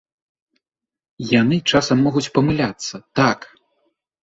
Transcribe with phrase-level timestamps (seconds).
[1.41, 3.39] Яны часам могуць памыляцца, так.